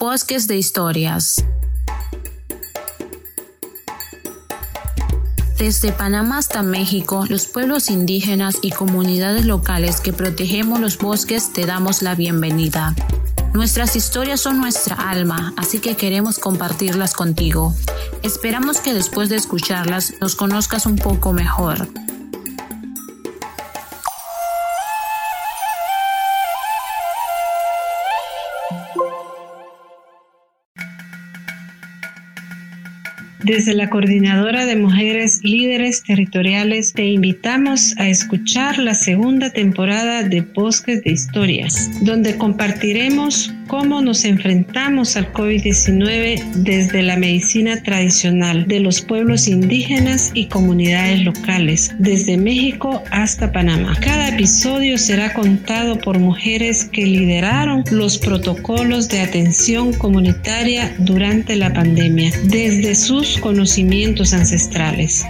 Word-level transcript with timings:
Bosques 0.00 0.48
de 0.48 0.56
Historias. 0.56 1.44
Desde 5.58 5.92
Panamá 5.92 6.38
hasta 6.38 6.62
México, 6.62 7.26
los 7.28 7.44
pueblos 7.44 7.90
indígenas 7.90 8.56
y 8.62 8.70
comunidades 8.70 9.44
locales 9.44 10.00
que 10.00 10.14
protegemos 10.14 10.80
los 10.80 10.96
bosques 10.96 11.52
te 11.52 11.66
damos 11.66 12.00
la 12.00 12.14
bienvenida. 12.14 12.94
Nuestras 13.52 13.94
historias 13.94 14.40
son 14.40 14.58
nuestra 14.58 14.96
alma, 14.96 15.52
así 15.58 15.80
que 15.80 15.96
queremos 15.96 16.38
compartirlas 16.38 17.12
contigo. 17.12 17.74
Esperamos 18.22 18.80
que 18.80 18.94
después 18.94 19.28
de 19.28 19.36
escucharlas 19.36 20.14
nos 20.18 20.34
conozcas 20.34 20.86
un 20.86 20.96
poco 20.96 21.34
mejor. 21.34 21.88
Desde 33.44 33.72
la 33.74 33.88
Coordinadora 33.88 34.66
de 34.66 34.76
Mujeres 34.76 35.40
Líderes 35.42 36.02
Territoriales 36.02 36.92
te 36.92 37.06
invitamos 37.06 37.94
a 37.96 38.08
escuchar 38.08 38.78
la 38.78 38.94
segunda 38.94 39.50
temporada 39.50 40.22
de 40.22 40.42
Bosques 40.42 41.02
de 41.02 41.12
Historias, 41.12 41.90
donde 42.02 42.36
compartiremos 42.36 43.50
cómo 43.70 44.02
nos 44.02 44.24
enfrentamos 44.24 45.16
al 45.16 45.32
COVID-19 45.32 46.42
desde 46.54 47.04
la 47.04 47.16
medicina 47.16 47.80
tradicional 47.80 48.66
de 48.66 48.80
los 48.80 49.00
pueblos 49.00 49.46
indígenas 49.46 50.32
y 50.34 50.46
comunidades 50.46 51.22
locales, 51.22 51.94
desde 51.96 52.36
México 52.36 53.04
hasta 53.12 53.52
Panamá. 53.52 53.96
Cada 54.00 54.30
episodio 54.30 54.98
será 54.98 55.32
contado 55.34 55.96
por 56.00 56.18
mujeres 56.18 56.84
que 56.86 57.06
lideraron 57.06 57.84
los 57.92 58.18
protocolos 58.18 59.08
de 59.08 59.20
atención 59.20 59.92
comunitaria 59.92 60.92
durante 60.98 61.54
la 61.54 61.72
pandemia, 61.72 62.32
desde 62.46 62.96
sus 62.96 63.38
conocimientos 63.38 64.34
ancestrales. 64.34 65.24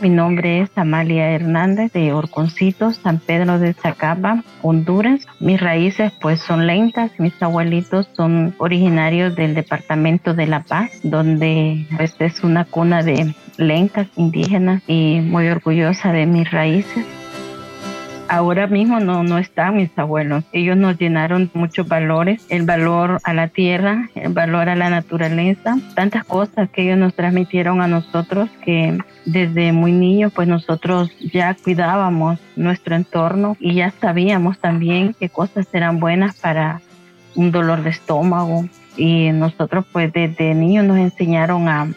Mi 0.00 0.08
nombre 0.08 0.62
es 0.62 0.70
Amalia 0.76 1.30
Hernández 1.30 1.92
de 1.92 2.14
Orconcitos, 2.14 2.96
San 2.96 3.18
Pedro 3.18 3.58
de 3.58 3.74
Zacapa, 3.74 4.42
Honduras. 4.62 5.26
Mis 5.40 5.60
raíces 5.60 6.10
pues 6.22 6.40
son 6.40 6.66
lentas. 6.66 7.10
Mis 7.18 7.34
abuelitos 7.42 8.08
son 8.14 8.54
originarios 8.56 9.36
del 9.36 9.54
departamento 9.54 10.32
de 10.32 10.46
La 10.46 10.62
Paz, 10.62 10.90
donde 11.02 11.86
pues, 11.98 12.14
es 12.18 12.42
una 12.42 12.64
cuna 12.64 13.02
de 13.02 13.34
lencas 13.58 14.06
indígenas 14.16 14.82
y 14.86 15.20
muy 15.20 15.48
orgullosa 15.48 16.12
de 16.12 16.24
mis 16.24 16.50
raíces 16.50 17.04
ahora 18.30 18.68
mismo 18.68 19.00
no, 19.00 19.24
no 19.24 19.38
están 19.38 19.76
mis 19.76 19.90
abuelos. 19.98 20.44
Ellos 20.52 20.76
nos 20.76 20.96
llenaron 20.96 21.50
muchos 21.52 21.88
valores, 21.88 22.46
el 22.48 22.62
valor 22.62 23.18
a 23.24 23.34
la 23.34 23.48
tierra, 23.48 24.08
el 24.14 24.32
valor 24.32 24.68
a 24.68 24.76
la 24.76 24.88
naturaleza, 24.88 25.76
tantas 25.96 26.24
cosas 26.24 26.70
que 26.70 26.82
ellos 26.82 26.96
nos 26.96 27.14
transmitieron 27.14 27.82
a 27.82 27.88
nosotros 27.88 28.48
que 28.64 28.96
desde 29.26 29.72
muy 29.72 29.90
niños 29.90 30.32
pues 30.32 30.46
nosotros 30.46 31.10
ya 31.32 31.54
cuidábamos 31.54 32.38
nuestro 32.54 32.94
entorno 32.94 33.56
y 33.58 33.74
ya 33.74 33.92
sabíamos 34.00 34.60
también 34.60 35.14
qué 35.18 35.28
cosas 35.28 35.66
eran 35.72 35.98
buenas 35.98 36.38
para 36.38 36.80
un 37.34 37.50
dolor 37.50 37.82
de 37.82 37.90
estómago 37.90 38.64
y 38.96 39.32
nosotros 39.32 39.84
pues 39.92 40.12
desde 40.12 40.54
niños 40.54 40.84
nos 40.84 40.98
enseñaron 40.98 41.68
a, 41.68 41.88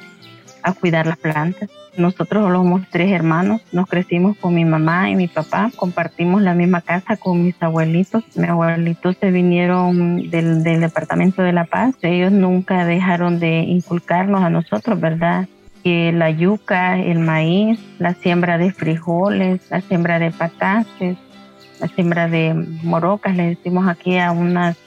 a 0.64 0.74
cuidar 0.74 1.06
las 1.06 1.18
plantas. 1.18 1.70
Nosotros 1.96 2.52
somos 2.52 2.82
tres 2.90 3.12
hermanos, 3.12 3.62
nos 3.72 3.88
crecimos 3.88 4.36
con 4.38 4.56
mi 4.56 4.66
mamá 4.66 5.12
y 5.12 5.16
mi 5.16 5.28
papá, 5.28 5.70
compartimos 5.76 6.42
la 6.42 6.56
misma 6.56 6.82
casa 6.82 7.18
con 7.18 7.44
mis 7.44 7.56
abuelitos. 7.62 8.24
Mis 8.36 8.50
abuelitos 8.50 9.16
se 9.20 9.30
vinieron 9.30 10.30
del, 10.32 10.64
Departamento 10.64 11.44
de 11.44 11.54
La 11.54 11.66
Paz, 11.66 11.96
ellos 12.02 12.32
nunca 12.32 12.86
dejaron 12.86 13.40
de 13.40 13.60
inculcarnos 13.60 14.42
a 14.42 14.50
nosotros, 14.50 15.00
¿verdad? 15.00 15.48
Que 15.84 16.12
la 16.12 16.32
yuca, 16.32 16.98
el 17.00 17.20
maíz, 17.20 17.80
la 18.00 18.16
siembra 18.16 18.58
de 18.58 18.72
frijoles, 18.72 19.70
la 19.70 19.82
siembra 19.82 20.18
de 20.18 20.32
patates, 20.32 21.18
la 21.80 21.88
siembra 21.90 22.28
de 22.28 22.54
morocas, 22.82 23.36
le 23.36 23.50
decimos 23.50 23.88
aquí 23.88 24.18
a 24.18 24.32
unas 24.32 24.78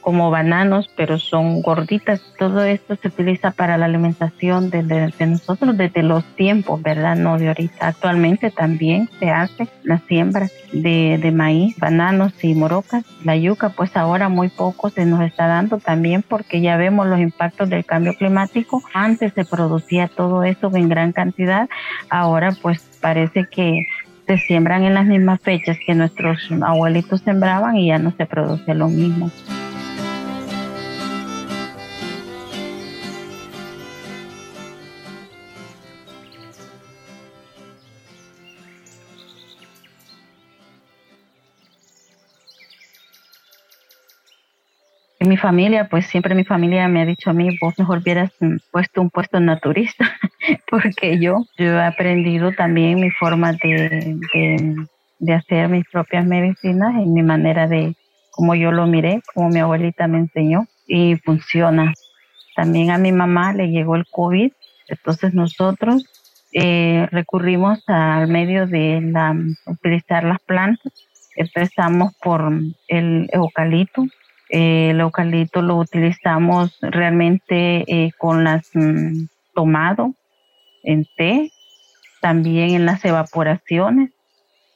como, 0.00 0.30
bananos, 0.30 0.90
pero 0.96 1.18
son 1.18 1.62
gorditas. 1.62 2.20
Todo 2.38 2.62
esto 2.64 2.96
se 2.96 3.08
utiliza 3.08 3.50
para 3.50 3.76
la 3.76 3.86
alimentación 3.86 4.70
de, 4.70 4.82
nosotros 5.26 5.76
desde 5.76 6.02
los 6.02 6.24
tiempos, 6.36 6.82
¿verdad? 6.82 7.16
No 7.16 7.38
de 7.38 7.48
ahorita. 7.48 7.88
Actualmente 7.88 8.50
también 8.50 9.08
se 9.18 9.30
hace 9.30 9.68
la 9.82 9.98
siembra 9.98 10.48
de, 10.72 11.18
de 11.20 11.32
maíz, 11.32 11.76
bananos 11.78 12.32
y 12.42 12.54
morocas. 12.54 13.04
La 13.24 13.36
yuca, 13.36 13.70
pues 13.70 13.96
ahora 13.96 14.28
muy 14.28 14.48
poco 14.48 14.90
se 14.90 15.04
nos 15.06 15.22
está 15.22 15.46
dando 15.46 15.78
también 15.78 16.22
porque 16.22 16.60
ya 16.60 16.76
vemos 16.76 17.06
los 17.06 17.20
impactos 17.20 17.68
del 17.68 17.84
cambio 17.84 18.14
climático. 18.14 18.82
Antes 18.92 19.32
se 19.34 19.44
producía 19.44 20.08
todo 20.08 20.44
eso 20.44 20.70
en 20.74 20.88
gran 20.88 21.12
cantidad, 21.12 21.68
ahora 22.10 22.52
pues 22.60 22.80
parece 23.00 23.46
que 23.50 23.86
se 24.26 24.38
siembran 24.38 24.84
en 24.84 24.94
las 24.94 25.06
mismas 25.06 25.40
fechas 25.40 25.76
que 25.86 25.94
nuestros 25.94 26.38
abuelitos 26.62 27.20
sembraban 27.20 27.76
y 27.76 27.88
ya 27.88 27.98
no 27.98 28.12
se 28.16 28.26
produce 28.26 28.74
lo 28.74 28.88
mismo. 28.88 29.30
Mi 45.24 45.36
familia, 45.36 45.88
pues 45.88 46.06
siempre 46.06 46.34
mi 46.34 46.44
familia 46.44 46.88
me 46.88 47.02
ha 47.02 47.06
dicho 47.06 47.30
a 47.30 47.32
mí, 47.32 47.56
vos 47.60 47.78
mejor 47.78 47.98
hubieras 47.98 48.32
puesto 48.70 49.00
un 49.00 49.10
puesto 49.10 49.40
naturista, 49.40 50.10
porque 50.70 51.18
yo, 51.18 51.44
yo 51.58 51.66
he 51.66 51.84
aprendido 51.84 52.52
también 52.52 53.00
mi 53.00 53.10
forma 53.10 53.52
de, 53.52 54.18
de, 55.18 55.34
hacer 55.34 55.68
mis 55.68 55.84
propias 55.90 56.26
medicinas 56.26 56.94
y 57.02 57.08
mi 57.08 57.22
manera 57.22 57.66
de, 57.66 57.94
como 58.30 58.54
yo 58.54 58.72
lo 58.72 58.86
miré, 58.86 59.20
como 59.34 59.48
mi 59.48 59.60
abuelita 59.60 60.06
me 60.06 60.18
enseñó, 60.18 60.66
y 60.86 61.16
funciona. 61.16 61.92
También 62.56 62.90
a 62.90 62.98
mi 62.98 63.12
mamá 63.12 63.52
le 63.52 63.68
llegó 63.68 63.96
el 63.96 64.04
COVID, 64.10 64.52
entonces 64.88 65.34
nosotros 65.34 66.04
eh, 66.52 67.08
recurrimos 67.10 67.82
al 67.88 68.28
medio 68.28 68.66
de 68.66 69.00
la, 69.00 69.34
utilizar 69.66 70.24
las 70.24 70.38
plantas. 70.40 70.92
Empezamos 71.36 72.14
por 72.22 72.52
el 72.86 73.28
eucalipto, 73.32 74.04
eh, 74.50 74.90
el 74.90 75.00
eucalipto 75.00 75.62
lo 75.62 75.76
utilizamos 75.76 76.76
realmente 76.80 77.84
eh, 77.86 78.10
con 78.18 78.44
las 78.44 78.70
mm, 78.74 79.26
tomado 79.54 80.14
en 80.82 81.06
té, 81.16 81.50
también 82.20 82.70
en 82.70 82.86
las 82.86 83.04
evaporaciones. 83.04 84.10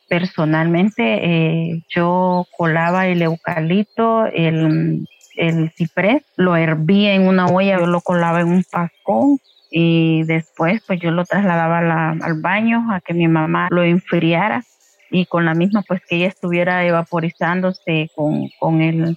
Personalmente 0.08 1.02
eh, 1.22 1.82
yo 1.94 2.46
colaba 2.56 3.06
el 3.08 3.20
eucalipto, 3.20 4.26
el, 4.26 5.06
el 5.36 5.70
ciprés, 5.72 6.22
lo 6.36 6.56
hervía 6.56 7.14
en 7.14 7.28
una 7.28 7.46
olla, 7.46 7.78
yo 7.78 7.86
lo 7.86 8.00
colaba 8.00 8.40
en 8.40 8.48
un 8.48 8.64
pascón 8.70 9.38
y 9.70 10.22
después 10.24 10.82
pues 10.86 10.98
yo 11.00 11.10
lo 11.10 11.24
trasladaba 11.24 12.10
al 12.10 12.40
baño 12.40 12.90
a 12.90 13.00
que 13.00 13.12
mi 13.12 13.28
mamá 13.28 13.68
lo 13.70 13.82
enfriara 13.82 14.64
y 15.10 15.26
con 15.26 15.44
la 15.44 15.54
misma 15.54 15.82
pues 15.86 16.00
que 16.06 16.16
ella 16.16 16.28
estuviera 16.28 16.84
evaporizándose 16.84 18.10
con, 18.14 18.48
con 18.58 18.80
el 18.80 19.16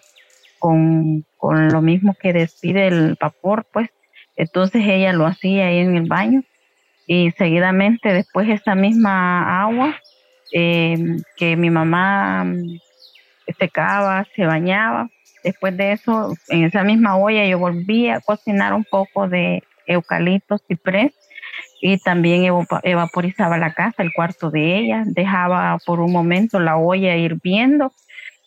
con, 0.61 1.25
con 1.37 1.69
lo 1.69 1.81
mismo 1.81 2.13
que 2.13 2.33
despide 2.33 2.87
el 2.87 3.17
vapor, 3.19 3.65
pues. 3.73 3.89
Entonces 4.35 4.83
ella 4.85 5.11
lo 5.11 5.25
hacía 5.25 5.67
ahí 5.67 5.79
en 5.79 5.97
el 5.97 6.07
baño 6.07 6.43
y 7.07 7.31
seguidamente 7.31 8.13
después 8.13 8.47
esa 8.47 8.75
misma 8.75 9.63
agua 9.63 9.97
eh, 10.53 11.17
que 11.35 11.55
mi 11.57 11.71
mamá 11.71 12.43
mm, 12.45 12.77
secaba, 13.59 14.25
se 14.35 14.45
bañaba. 14.45 15.09
Después 15.43 15.75
de 15.75 15.93
eso, 15.93 16.33
en 16.49 16.63
esa 16.65 16.83
misma 16.83 17.17
olla 17.17 17.45
yo 17.47 17.57
volvía 17.57 18.17
a 18.17 18.21
cocinar 18.21 18.73
un 18.73 18.85
poco 18.85 19.27
de 19.27 19.63
eucalipto, 19.87 20.59
ciprés 20.59 21.11
y 21.81 21.97
también 21.97 22.43
evaporizaba 22.83 23.57
la 23.57 23.73
casa, 23.73 24.03
el 24.03 24.13
cuarto 24.13 24.51
de 24.51 24.77
ella, 24.77 25.03
dejaba 25.07 25.79
por 25.87 25.99
un 25.99 26.11
momento 26.11 26.59
la 26.59 26.77
olla 26.77 27.15
hirviendo 27.15 27.91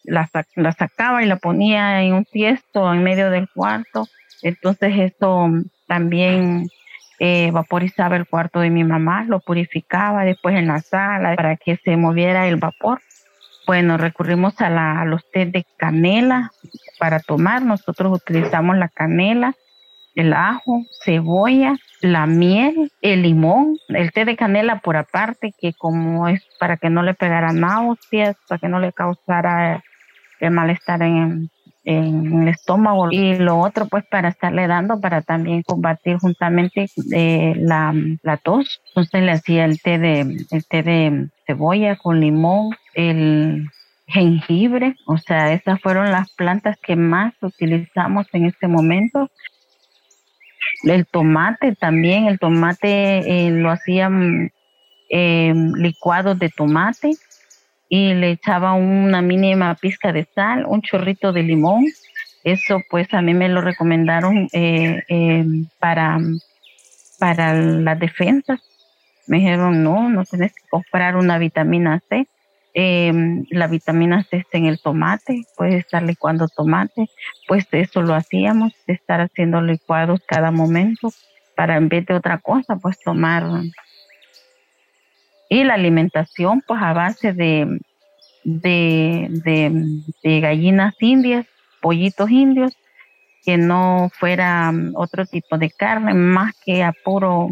la, 0.04 0.28
la 0.56 0.72
sacaba 0.72 1.22
y 1.22 1.26
la 1.26 1.36
ponía 1.36 2.02
en 2.02 2.14
un 2.14 2.24
tiesto 2.24 2.92
en 2.92 3.02
medio 3.02 3.30
del 3.30 3.48
cuarto. 3.48 4.06
Entonces 4.42 4.92
esto 4.98 5.48
también 5.86 6.68
eh, 7.18 7.50
vaporizaba 7.52 8.16
el 8.16 8.26
cuarto 8.26 8.60
de 8.60 8.70
mi 8.70 8.84
mamá, 8.84 9.24
lo 9.24 9.40
purificaba 9.40 10.24
después 10.24 10.56
en 10.56 10.66
la 10.66 10.80
sala 10.80 11.34
para 11.36 11.56
que 11.56 11.76
se 11.76 11.96
moviera 11.96 12.46
el 12.48 12.56
vapor. 12.56 13.00
Bueno, 13.66 13.96
recurrimos 13.96 14.60
a, 14.60 14.68
la, 14.68 15.00
a 15.00 15.04
los 15.04 15.22
té 15.30 15.46
de 15.46 15.64
canela 15.78 16.50
para 16.98 17.20
tomar. 17.20 17.62
Nosotros 17.62 18.12
utilizamos 18.12 18.76
la 18.76 18.88
canela, 18.88 19.54
el 20.14 20.34
ajo, 20.34 20.82
cebolla, 21.02 21.76
la 22.02 22.26
miel, 22.26 22.92
el 23.00 23.22
limón, 23.22 23.78
el 23.88 24.12
té 24.12 24.26
de 24.26 24.36
canela 24.36 24.80
por 24.80 24.96
aparte, 24.96 25.54
que 25.58 25.72
como 25.72 26.28
es 26.28 26.46
para 26.60 26.76
que 26.76 26.90
no 26.90 27.02
le 27.02 27.14
pegara 27.14 27.52
náuseas, 27.52 28.36
para 28.46 28.58
que 28.58 28.68
no 28.68 28.80
le 28.80 28.92
causara 28.92 29.82
el 30.40 30.50
malestar 30.50 31.02
en, 31.02 31.50
en 31.84 32.42
el 32.42 32.48
estómago 32.48 33.10
y 33.10 33.36
lo 33.36 33.58
otro 33.58 33.86
pues 33.86 34.04
para 34.10 34.28
estarle 34.28 34.66
dando 34.66 35.00
para 35.00 35.22
también 35.22 35.62
combatir 35.62 36.16
juntamente 36.16 36.86
eh, 37.12 37.54
la, 37.56 37.94
la, 38.22 38.36
tos. 38.38 38.80
Entonces 38.88 39.22
le 39.22 39.32
hacía 39.32 39.64
el 39.66 39.80
té 39.80 39.98
de 39.98 40.20
el 40.50 40.66
té 40.66 40.82
de 40.82 41.28
cebolla 41.46 41.96
con 41.96 42.20
limón 42.20 42.70
el 42.94 43.68
jengibre. 44.06 44.96
O 45.06 45.18
sea 45.18 45.52
esas 45.52 45.80
fueron 45.80 46.10
las 46.10 46.32
plantas 46.32 46.78
que 46.82 46.96
más 46.96 47.34
utilizamos 47.42 48.26
en 48.32 48.46
este 48.46 48.66
momento. 48.66 49.30
El 50.84 51.06
tomate 51.06 51.74
también 51.76 52.26
el 52.26 52.38
tomate 52.38 53.46
eh, 53.46 53.50
lo 53.50 53.70
hacían 53.70 54.50
eh, 55.10 55.52
licuados 55.76 56.38
de 56.38 56.48
tomate 56.48 57.12
y 57.94 58.12
le 58.12 58.32
echaba 58.32 58.72
una 58.72 59.22
mínima 59.22 59.72
pizca 59.76 60.12
de 60.12 60.26
sal, 60.34 60.64
un 60.66 60.82
chorrito 60.82 61.32
de 61.32 61.44
limón. 61.44 61.84
Eso 62.42 62.82
pues 62.90 63.14
a 63.14 63.22
mí 63.22 63.34
me 63.34 63.48
lo 63.48 63.60
recomendaron 63.60 64.48
eh, 64.52 65.04
eh, 65.08 65.44
para, 65.78 66.18
para 67.20 67.54
las 67.54 67.96
defensas. 68.00 68.60
Me 69.28 69.36
dijeron, 69.36 69.84
no, 69.84 70.08
no 70.08 70.24
tienes 70.24 70.52
que 70.52 70.68
comprar 70.68 71.14
una 71.14 71.38
vitamina 71.38 72.02
C. 72.08 72.26
Em, 72.74 73.44
la 73.50 73.68
vitamina 73.68 74.24
C 74.24 74.38
está 74.38 74.58
en 74.58 74.66
el 74.66 74.80
tomate, 74.80 75.44
puedes 75.56 75.76
estar 75.76 76.02
licuando 76.02 76.48
tomate. 76.48 77.08
Pues 77.46 77.64
eso 77.70 78.02
lo 78.02 78.16
hacíamos, 78.16 78.72
estar 78.88 79.20
haciendo 79.20 79.60
licuados 79.60 80.20
cada 80.26 80.50
momento 80.50 81.12
para 81.54 81.76
en 81.76 81.88
vez 81.88 82.04
de 82.06 82.14
otra 82.14 82.38
cosa, 82.38 82.74
pues 82.74 82.98
tomar 82.98 83.44
y 85.48 85.64
la 85.64 85.74
alimentación 85.74 86.62
pues 86.66 86.80
a 86.82 86.92
base 86.92 87.32
de, 87.32 87.80
de, 88.44 90.40
gallinas 90.40 90.94
indias, 91.00 91.46
pollitos 91.80 92.30
indios, 92.30 92.72
que 93.44 93.56
no 93.58 94.10
fuera 94.18 94.70
um, 94.70 94.92
otro 94.94 95.26
tipo 95.26 95.58
de 95.58 95.70
carne, 95.70 96.14
más 96.14 96.54
que 96.64 96.82
a 96.82 96.92
puro 97.04 97.48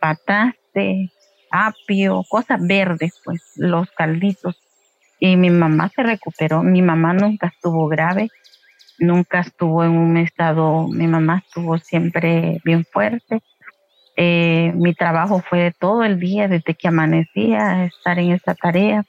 pataste, 0.00 1.10
apio, 1.50 2.22
cosas 2.28 2.60
verdes, 2.64 3.20
pues 3.24 3.42
los 3.56 3.90
calditos. 3.90 4.62
Y 5.18 5.36
mi 5.36 5.50
mamá 5.50 5.90
se 5.94 6.02
recuperó, 6.02 6.62
mi 6.62 6.82
mamá 6.82 7.14
nunca 7.14 7.48
estuvo 7.48 7.88
grave, 7.88 8.28
nunca 8.98 9.40
estuvo 9.40 9.82
en 9.82 9.92
un 9.92 10.16
estado, 10.16 10.86
mi 10.88 11.06
mamá 11.06 11.42
estuvo 11.44 11.78
siempre 11.78 12.60
bien 12.64 12.84
fuerte 12.84 13.42
eh, 14.16 14.72
mi 14.74 14.94
trabajo 14.94 15.42
fue 15.48 15.72
todo 15.78 16.02
el 16.02 16.18
día, 16.18 16.48
desde 16.48 16.74
que 16.74 16.88
amanecía, 16.88 17.84
estar 17.84 18.18
en 18.18 18.32
esta 18.32 18.54
tarea. 18.54 19.04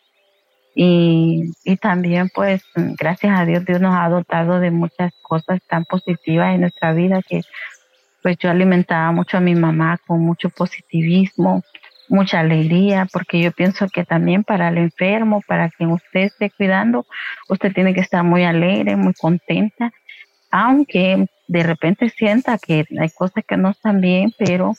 Y, 0.75 1.53
y 1.63 1.77
también, 1.77 2.29
pues, 2.35 2.61
gracias 2.75 3.39
a 3.39 3.45
Dios, 3.45 3.65
Dios 3.65 3.81
nos 3.81 3.95
ha 3.95 4.09
dotado 4.09 4.59
de 4.59 4.69
muchas 4.69 5.11
cosas 5.23 5.59
tan 5.67 5.85
positivas 5.85 6.53
en 6.53 6.61
nuestra 6.61 6.93
vida 6.93 7.21
que, 7.27 7.41
pues, 8.21 8.37
yo 8.37 8.51
alimentaba 8.51 9.11
mucho 9.11 9.37
a 9.37 9.41
mi 9.41 9.55
mamá 9.55 9.97
con 10.05 10.19
mucho 10.19 10.49
positivismo, 10.49 11.63
mucha 12.09 12.41
alegría, 12.41 13.07
porque 13.11 13.41
yo 13.41 13.51
pienso 13.51 13.87
que 13.87 14.05
también 14.05 14.43
para 14.43 14.69
el 14.69 14.77
enfermo, 14.77 15.41
para 15.47 15.69
quien 15.69 15.91
usted 15.91 16.21
esté 16.21 16.51
cuidando, 16.51 17.05
usted 17.49 17.73
tiene 17.73 17.93
que 17.93 18.01
estar 18.01 18.23
muy 18.23 18.43
alegre, 18.43 18.95
muy 18.95 19.13
contenta, 19.13 19.91
aunque 20.51 21.25
de 21.47 21.63
repente 21.63 22.09
sienta 22.09 22.57
que 22.57 22.85
hay 22.99 23.09
cosas 23.09 23.43
que 23.47 23.57
no 23.57 23.69
están 23.69 24.01
bien, 24.01 24.31
pero 24.37 24.73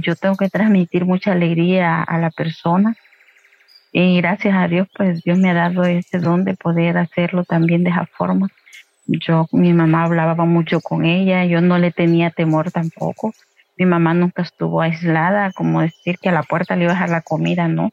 yo 0.00 0.16
tengo 0.16 0.36
que 0.36 0.48
transmitir 0.48 1.04
mucha 1.04 1.32
alegría 1.32 2.02
a 2.02 2.18
la 2.18 2.30
persona. 2.30 2.96
Y 3.92 4.16
gracias 4.18 4.54
a 4.54 4.68
Dios, 4.68 4.88
pues 4.96 5.22
Dios 5.22 5.38
me 5.38 5.50
ha 5.50 5.54
dado 5.54 5.84
ese 5.84 6.18
don 6.18 6.44
de 6.44 6.54
poder 6.54 6.96
hacerlo 6.96 7.44
también 7.44 7.84
de 7.84 7.90
esa 7.90 8.06
forma. 8.06 8.48
Yo, 9.06 9.46
mi 9.52 9.72
mamá 9.72 10.04
hablaba 10.04 10.44
mucho 10.44 10.80
con 10.80 11.04
ella, 11.04 11.44
yo 11.44 11.60
no 11.60 11.78
le 11.78 11.90
tenía 11.90 12.30
temor 12.30 12.70
tampoco. 12.70 13.34
Mi 13.76 13.84
mamá 13.84 14.14
nunca 14.14 14.42
estuvo 14.42 14.80
aislada, 14.80 15.52
como 15.52 15.82
decir 15.82 16.18
que 16.18 16.30
a 16.30 16.32
la 16.32 16.42
puerta 16.42 16.76
le 16.76 16.84
iba 16.84 16.92
a 16.92 16.94
dejar 16.94 17.10
la 17.10 17.20
comida, 17.20 17.68
¿no? 17.68 17.90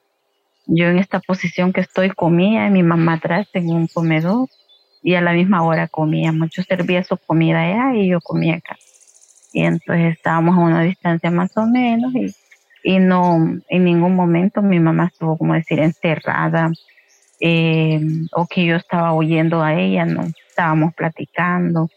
Yo 0.67 0.85
en 0.85 0.99
esta 0.99 1.19
posición 1.19 1.73
que 1.73 1.81
estoy 1.81 2.11
comía, 2.11 2.67
y 2.67 2.71
mi 2.71 2.83
mamá 2.83 3.13
atrás 3.13 3.49
en 3.53 3.69
un 3.69 3.87
comedor 3.87 4.47
y 5.01 5.15
a 5.15 5.21
la 5.21 5.33
misma 5.33 5.63
hora 5.63 5.87
comíamos. 5.87 6.49
Yo 6.51 6.63
servía 6.63 7.03
su 7.03 7.17
comida 7.17 7.61
allá 7.61 7.95
y 7.95 8.09
yo 8.09 8.21
comía 8.21 8.55
acá 8.55 8.77
y 9.51 9.63
entonces 9.63 10.15
estábamos 10.15 10.57
a 10.57 10.61
una 10.61 10.83
distancia 10.83 11.31
más 11.31 11.55
o 11.57 11.65
menos 11.65 12.13
y, 12.15 12.33
y 12.83 12.99
no, 12.99 13.37
en 13.67 13.83
ningún 13.83 14.15
momento 14.15 14.61
mi 14.61 14.79
mamá 14.79 15.09
estuvo, 15.11 15.37
como 15.37 15.53
decir, 15.53 15.79
encerrada 15.79 16.71
eh, 17.39 18.01
o 18.33 18.45
que 18.47 18.65
yo 18.65 18.75
estaba 18.75 19.13
oyendo 19.13 19.63
a 19.63 19.73
ella, 19.73 20.05
no, 20.05 20.23
estábamos 20.49 20.93
platicando, 20.93 21.89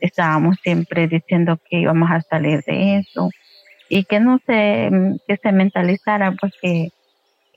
estábamos 0.00 0.56
siempre 0.62 1.08
diciendo 1.08 1.58
que 1.68 1.80
íbamos 1.80 2.10
a 2.10 2.20
salir 2.20 2.62
de 2.64 2.98
eso 2.98 3.30
y 3.88 4.04
que 4.04 4.20
no 4.20 4.38
se, 4.46 4.90
que 5.26 5.36
se 5.36 5.52
mentalizara 5.52 6.32
pues 6.32 6.52
que, 6.60 6.88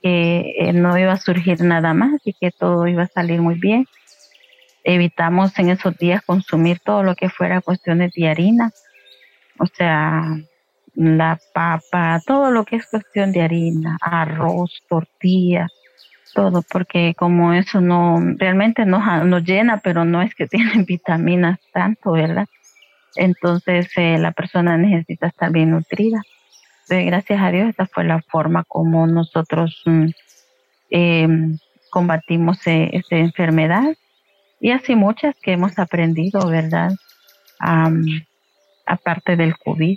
que 0.02 0.54
eh, 0.58 0.72
no 0.72 0.98
iba 0.98 1.12
a 1.12 1.18
surgir 1.18 1.62
nada 1.62 1.94
más 1.94 2.20
y 2.24 2.32
que 2.32 2.50
todo 2.50 2.86
iba 2.86 3.04
a 3.04 3.08
salir 3.08 3.40
muy 3.40 3.58
bien. 3.58 3.86
Evitamos 4.84 5.58
en 5.58 5.70
esos 5.70 5.96
días 5.98 6.22
consumir 6.24 6.80
todo 6.80 7.02
lo 7.02 7.14
que 7.14 7.28
fuera 7.28 7.60
cuestiones 7.60 8.12
de 8.14 8.28
harina, 8.28 8.72
o 9.58 9.66
sea, 9.66 10.22
la 10.94 11.38
papa, 11.54 12.20
todo 12.26 12.50
lo 12.50 12.64
que 12.64 12.76
es 12.76 12.86
cuestión 12.86 13.32
de 13.32 13.42
harina, 13.42 13.98
arroz, 14.00 14.82
tortilla, 14.88 15.68
todo, 16.34 16.62
porque 16.62 17.14
como 17.16 17.52
eso 17.52 17.80
no, 17.80 18.20
realmente 18.36 18.84
nos, 18.84 19.02
nos 19.24 19.44
llena, 19.44 19.78
pero 19.78 20.04
no 20.04 20.22
es 20.22 20.34
que 20.34 20.46
tienen 20.48 20.84
vitaminas 20.84 21.58
tanto, 21.72 22.12
¿verdad? 22.12 22.46
Entonces 23.16 23.88
eh, 23.96 24.18
la 24.18 24.32
persona 24.32 24.76
necesita 24.76 25.28
estar 25.28 25.50
bien 25.50 25.70
nutrida. 25.70 26.22
Entonces, 26.82 27.06
gracias 27.06 27.42
a 27.42 27.50
Dios, 27.50 27.68
esta 27.68 27.86
fue 27.86 28.04
la 28.04 28.22
forma 28.22 28.64
como 28.64 29.06
nosotros 29.06 29.82
mm, 29.84 30.06
em, 30.90 31.58
combatimos 31.90 32.66
eh, 32.66 32.90
esta 32.92 33.16
enfermedad 33.16 33.94
y 34.60 34.70
así 34.70 34.94
muchas 34.94 35.34
que 35.40 35.52
hemos 35.52 35.78
aprendido, 35.78 36.48
¿verdad? 36.48 36.92
Aparte 38.88 39.36
del 39.36 39.56
COVID. 39.56 39.96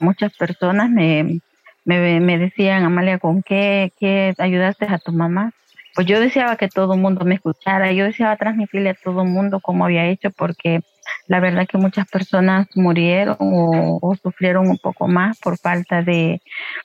Muchas 0.00 0.34
personas 0.36 0.90
me, 0.90 1.40
me, 1.84 2.38
decían, 2.38 2.84
Amalia, 2.84 3.18
¿con 3.18 3.42
qué, 3.42 3.92
qué 3.98 4.34
ayudaste 4.38 4.86
a 4.86 4.98
tu 4.98 5.12
mamá? 5.12 5.52
Pues 5.94 6.06
yo 6.06 6.20
deseaba 6.20 6.56
que 6.56 6.68
todo 6.68 6.94
el 6.94 7.00
mundo 7.00 7.24
me 7.24 7.34
escuchara, 7.34 7.92
yo 7.92 8.04
deseaba 8.04 8.36
transmitirle 8.36 8.90
a 8.90 8.94
todo 8.94 9.22
el 9.22 9.28
mundo 9.28 9.60
cómo 9.60 9.84
había 9.84 10.06
hecho, 10.06 10.30
porque 10.30 10.80
la 11.26 11.38
verdad 11.38 11.66
que 11.68 11.76
muchas 11.76 12.08
personas 12.08 12.66
murieron 12.74 13.36
o, 13.38 14.14
sufrieron 14.22 14.68
un 14.68 14.78
poco 14.78 15.06
más 15.06 15.38
por 15.38 15.58
falta 15.58 16.02
de, 16.02 16.40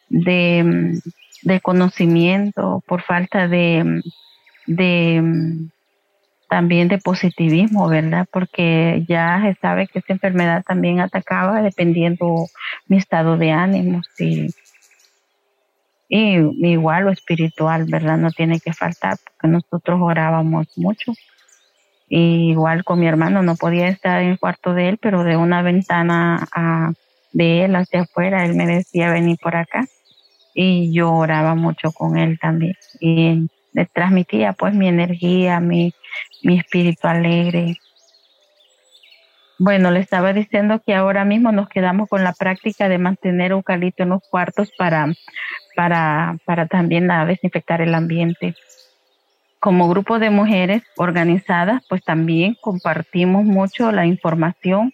de, 0.09 0.99
de 1.43 1.61
conocimiento, 1.61 2.83
por 2.85 3.01
falta 3.01 3.47
de, 3.47 4.01
de 4.65 5.69
también 6.49 6.87
de 6.87 6.97
positivismo, 6.97 7.87
¿verdad? 7.87 8.27
Porque 8.31 9.03
ya 9.07 9.41
se 9.43 9.59
sabe 9.59 9.87
que 9.87 9.99
esta 9.99 10.13
enfermedad 10.13 10.63
también 10.65 10.99
atacaba 10.99 11.61
dependiendo 11.61 12.47
mi 12.87 12.97
estado 12.97 13.37
de 13.37 13.51
ánimo, 13.51 14.01
sí. 14.15 14.53
Y 16.09 16.37
igual 16.67 17.05
lo 17.05 17.11
espiritual, 17.11 17.85
¿verdad? 17.85 18.17
No 18.17 18.31
tiene 18.31 18.59
que 18.59 18.73
faltar 18.73 19.17
porque 19.23 19.47
nosotros 19.47 19.99
orábamos 20.01 20.67
mucho. 20.77 21.13
Y 22.07 22.51
igual 22.51 22.85
con 22.85 22.99
mi 22.99 23.07
hermano 23.07 23.43
no 23.43 23.55
podía 23.55 23.89
estar 23.89 24.21
en 24.21 24.29
el 24.29 24.39
cuarto 24.39 24.73
de 24.73 24.89
él, 24.89 24.97
pero 25.01 25.25
de 25.25 25.35
una 25.35 25.61
ventana 25.61 26.47
a, 26.53 26.93
de 27.33 27.65
él 27.65 27.75
hacia 27.75 28.01
afuera, 28.01 28.45
él 28.45 28.55
me 28.55 28.65
decía 28.65 29.11
venir 29.11 29.37
por 29.41 29.57
acá. 29.57 29.85
Y 30.53 30.93
yo 30.93 31.11
oraba 31.11 31.55
mucho 31.55 31.91
con 31.91 32.17
él 32.17 32.39
también. 32.39 32.75
Y 33.01 33.49
le 33.73 33.85
transmitía 33.85 34.53
pues 34.53 34.73
mi 34.73 34.87
energía, 34.87 35.59
mi, 35.59 35.93
mi 36.43 36.57
espíritu 36.59 37.07
alegre. 37.07 37.77
Bueno, 39.59 39.89
le 39.89 39.99
estaba 39.99 40.33
diciendo 40.33 40.81
que 40.85 40.93
ahora 40.93 41.25
mismo 41.25 41.51
nos 41.51 41.67
quedamos 41.67 42.07
con 42.07 42.23
la 42.23 42.33
práctica 42.33 42.89
de 42.89 42.99
mantener 42.99 43.51
eucalipto 43.51 44.03
en 44.03 44.09
los 44.09 44.21
cuartos 44.29 44.71
para, 44.77 45.07
para, 45.75 46.37
para 46.45 46.67
también 46.67 47.09
a 47.09 47.25
desinfectar 47.25 47.81
el 47.81 47.95
ambiente. 47.95 48.55
Como 49.59 49.89
grupo 49.89 50.19
de 50.19 50.29
mujeres 50.29 50.83
organizadas, 50.95 51.83
pues 51.89 52.03
también 52.03 52.55
compartimos 52.61 53.45
mucho 53.45 53.91
la 53.91 54.05
información 54.05 54.93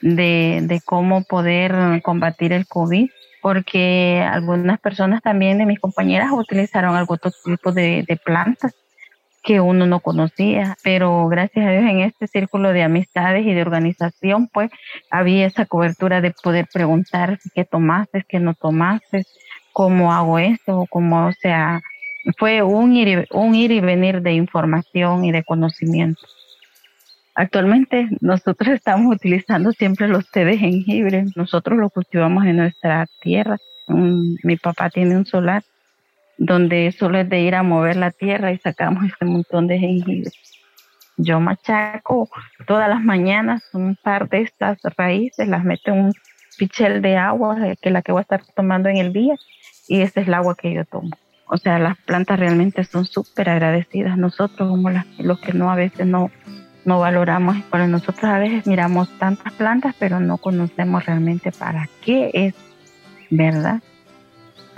de, 0.00 0.60
de 0.62 0.80
cómo 0.80 1.24
poder 1.24 2.00
combatir 2.02 2.54
el 2.54 2.66
COVID 2.66 3.10
porque 3.42 4.26
algunas 4.28 4.80
personas 4.80 5.22
también 5.22 5.58
de 5.58 5.66
mis 5.66 5.78
compañeras 5.78 6.30
utilizaron 6.32 6.96
algún 6.96 7.18
tipo 7.44 7.72
de, 7.72 8.04
de 8.06 8.16
plantas 8.16 8.74
que 9.42 9.60
uno 9.60 9.86
no 9.86 10.00
conocía, 10.00 10.76
pero 10.82 11.28
gracias 11.28 11.66
a 11.66 11.70
Dios 11.70 11.84
en 11.84 12.00
este 12.00 12.26
círculo 12.26 12.72
de 12.72 12.82
amistades 12.82 13.46
y 13.46 13.54
de 13.54 13.62
organización, 13.62 14.48
pues 14.52 14.70
había 15.10 15.46
esa 15.46 15.66
cobertura 15.66 16.20
de 16.20 16.32
poder 16.42 16.66
preguntar 16.72 17.38
qué 17.54 17.64
tomaste, 17.64 18.24
qué 18.28 18.40
no 18.40 18.54
tomaste, 18.54 19.24
cómo 19.72 20.12
hago 20.12 20.38
esto, 20.38 20.86
cómo, 20.90 21.28
o 21.28 21.32
sea, 21.32 21.80
fue 22.36 22.62
un 22.62 22.94
ir, 22.94 23.08
y, 23.08 23.36
un 23.36 23.54
ir 23.54 23.70
y 23.70 23.80
venir 23.80 24.22
de 24.22 24.32
información 24.32 25.24
y 25.24 25.32
de 25.32 25.44
conocimiento. 25.44 26.22
Actualmente 27.34 28.08
nosotros 28.20 28.68
estamos 28.74 29.14
utilizando 29.14 29.72
siempre 29.72 30.08
los 30.08 30.28
té 30.30 30.44
de 30.44 30.58
jengibre. 30.58 31.24
Nosotros 31.36 31.78
lo 31.78 31.90
cultivamos 31.90 32.44
en 32.44 32.56
nuestra 32.56 33.06
tierra. 33.20 33.56
mi 33.86 34.56
papá 34.56 34.90
tiene 34.90 35.16
un 35.16 35.24
solar 35.24 35.62
donde 36.38 36.94
solo 36.96 37.18
es 37.18 37.28
de 37.28 37.40
ir 37.40 37.54
a 37.56 37.62
mover 37.62 37.96
la 37.96 38.12
tierra 38.12 38.52
y 38.52 38.58
sacamos 38.58 39.04
este 39.04 39.24
montón 39.24 39.66
de 39.66 39.78
jengibre. 39.78 40.30
Yo 41.16 41.40
machaco 41.40 42.30
todas 42.66 42.88
las 42.88 43.02
mañanas 43.02 43.62
un 43.74 43.96
par 43.96 44.28
de 44.28 44.42
estas 44.42 44.78
raíces, 44.96 45.48
las 45.48 45.64
meto 45.64 45.90
en 45.90 46.04
un 46.06 46.12
pichel 46.56 47.02
de 47.02 47.16
agua, 47.16 47.56
que 47.82 47.88
es 47.88 47.92
la 47.92 48.02
que 48.02 48.12
voy 48.12 48.20
a 48.20 48.22
estar 48.22 48.42
tomando 48.54 48.88
en 48.88 48.98
el 48.98 49.12
día, 49.12 49.34
y 49.88 50.00
esta 50.00 50.20
es 50.20 50.28
el 50.28 50.34
agua 50.34 50.54
que 50.56 50.72
yo 50.72 50.84
tomo. 50.84 51.10
O 51.46 51.56
sea, 51.56 51.78
las 51.78 51.96
plantas 51.98 52.38
realmente 52.38 52.84
son 52.84 53.04
súper 53.04 53.48
agradecidas. 53.48 54.16
Nosotros, 54.16 54.68
como 54.68 54.90
las, 54.90 55.06
los 55.18 55.40
que 55.40 55.52
no 55.54 55.70
a 55.70 55.74
veces 55.74 56.06
no, 56.06 56.30
no 56.84 57.00
valoramos, 57.00 57.56
pero 57.72 57.88
nosotros 57.88 58.24
a 58.24 58.38
veces 58.38 58.66
miramos 58.66 59.08
tantas 59.18 59.52
plantas, 59.54 59.94
pero 59.98 60.20
no 60.20 60.36
conocemos 60.36 61.04
realmente 61.06 61.50
para 61.50 61.88
qué 62.04 62.30
es, 62.32 62.54
¿verdad? 63.30 63.80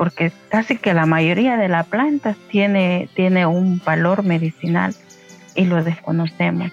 Porque 0.01 0.33
casi 0.49 0.79
que 0.79 0.95
la 0.95 1.05
mayoría 1.05 1.59
de 1.59 1.69
las 1.69 1.87
plantas 1.87 2.35
tiene, 2.51 3.11
tiene 3.13 3.45
un 3.45 3.83
valor 3.85 4.23
medicinal 4.23 4.95
y 5.55 5.67
lo 5.67 5.85
desconocemos. 5.85 6.73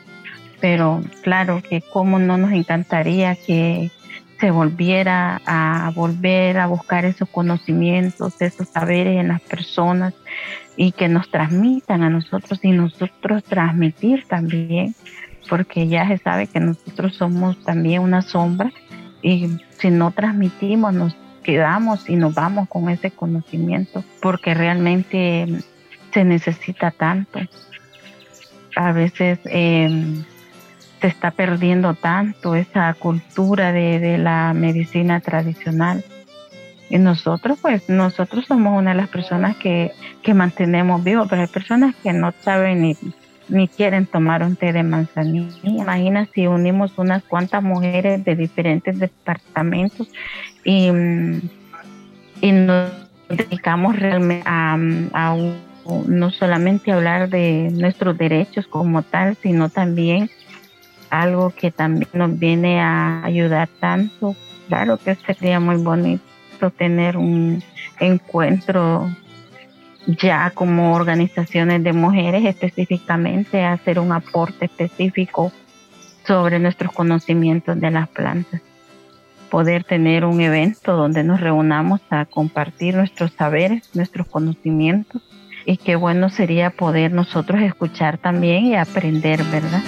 Pero 0.62 1.02
claro 1.24 1.62
que 1.62 1.82
como 1.82 2.20
no 2.20 2.38
nos 2.38 2.54
encantaría 2.54 3.36
que 3.36 3.92
se 4.40 4.50
volviera 4.50 5.42
a 5.46 5.92
volver 5.94 6.58
a 6.58 6.68
buscar 6.68 7.04
esos 7.04 7.28
conocimientos, 7.28 8.42
esos 8.42 8.70
saberes 8.70 9.20
en 9.20 9.28
las 9.28 9.42
personas 9.42 10.14
y 10.78 10.94
que 10.94 11.10
nos 11.10 11.30
transmitan 11.30 12.04
a 12.04 12.10
nosotros 12.10 12.62
y 12.64 12.72
nosotros 12.72 13.44
transmitir 13.44 14.26
también, 14.30 14.96
porque 15.50 15.90
ya 15.90 16.08
se 16.08 16.18
sabe 16.18 16.48
que 16.48 16.62
nosotros 16.62 17.16
somos 17.16 17.62
también 17.66 18.04
una 18.04 18.22
sombra 18.22 18.72
y 19.22 19.50
si 19.80 19.90
no 19.90 20.12
transmitimos 20.12 20.94
nos 20.94 21.27
quedamos 21.48 22.10
y 22.10 22.18
nos 22.18 22.36
vamos 22.36 22.68
con 22.68 22.90
ese 22.90 23.10
conocimiento 23.10 24.04
porque 24.22 24.54
realmente 24.54 25.48
se 26.14 26.26
necesita 26.26 26.92
tanto. 26.92 27.40
A 28.76 28.92
veces 28.92 29.40
em, 29.46 30.26
se 31.00 31.08
está 31.08 31.32
perdiendo 31.32 31.94
tanto 31.94 32.54
esa 32.54 32.94
cultura 32.96 33.72
de, 33.72 34.18
la 34.18 34.52
medicina 34.54 35.22
tradicional. 35.22 36.04
Y 36.90 36.98
nosotros, 36.98 37.60
pues, 37.62 37.88
nosotros 37.88 38.44
somos 38.46 38.78
una 38.78 38.92
de 38.92 38.98
las 38.98 39.10
personas 39.10 39.56
que, 39.56 39.94
que 40.24 40.34
mantenemos 40.34 41.02
vivos, 41.02 41.28
pero 41.30 41.44
hay 41.44 41.48
personas 41.48 41.96
que 42.04 42.12
no 42.12 42.34
saben 42.42 42.82
ni, 42.82 42.98
ni 43.50 43.68
quieren 43.68 44.06
tomar 44.06 44.44
un 44.44 44.56
té 44.56 44.74
de 44.74 44.84
manzanilla. 44.84 45.56
Imagina 45.64 46.28
si 46.34 46.48
unimos 46.48 46.98
unas 46.98 47.24
cuantas 47.24 47.64
mujeres 47.64 48.24
de 48.24 48.36
diferentes 48.36 49.00
departamentos 49.00 50.10
y, 50.64 50.90
y 52.42 52.52
nos 52.52 52.92
dedicamos 53.30 53.98
realmente 53.98 54.44
a, 54.46 54.78
no 56.08 56.32
solamente 56.32 56.92
hablar 56.92 57.30
de 57.30 57.70
nuestros 57.72 58.18
derechos 58.18 58.68
como 58.68 59.04
tal, 59.04 59.38
sino 59.42 59.70
también 59.70 60.30
algo 61.10 61.52
que 61.52 61.72
también 61.72 62.10
nos 62.14 62.38
viene 62.38 62.82
a 62.82 63.24
ayudar 63.24 63.70
tanto. 63.80 64.36
Claro 64.68 64.98
que 64.98 65.16
sería 65.16 65.62
muy 65.62 65.78
bonito 65.78 66.70
tener 66.78 67.16
un 67.16 67.64
encuentro 68.00 69.10
ya 70.08 70.52
como 70.52 70.94
organizaciones 70.94 71.84
de 71.84 71.94
mujeres 71.94 72.46
específicamente 72.46 73.64
hacer 73.64 74.00
un 74.00 74.12
aporte 74.14 74.66
específico 74.66 75.52
sobre 76.26 76.60
nuestros 76.60 76.92
conocimientos 76.94 77.80
de 77.80 77.92
las 77.92 78.08
plantas. 78.10 78.62
Poder 79.50 79.84
tener 79.84 80.26
un 80.26 80.42
evento 80.42 80.96
donde 80.96 81.24
nos 81.24 81.40
reunamos 81.40 82.02
a 82.10 82.26
compartir 82.26 82.96
nuestros 82.96 83.32
saberes, 83.34 83.90
nuestros 83.96 84.28
conocimientos 84.28 85.22
y 85.66 85.78
qué 85.78 85.96
bueno 85.96 86.30
sería 86.30 86.70
poder 86.70 87.12
nosotros 87.12 87.62
escuchar 87.62 88.18
también 88.18 88.66
y 88.66 88.76
aprender, 88.76 89.44
¿verdad? 89.46 89.82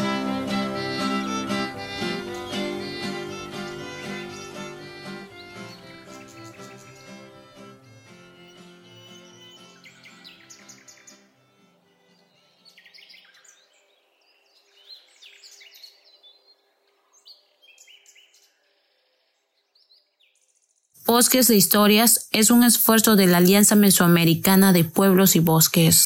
Bosques 21.09 21.47
de 21.47 21.55
Historias 21.55 22.27
es 22.31 22.51
un 22.51 22.63
esfuerzo 22.63 23.15
de 23.15 23.25
la 23.25 23.37
Alianza 23.37 23.73
Mesoamericana 23.73 24.73
de 24.73 24.83
Pueblos 24.83 25.35
y 25.35 25.39
Bosques. 25.39 26.05